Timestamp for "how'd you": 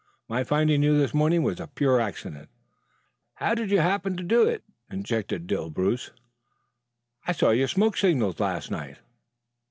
3.35-3.81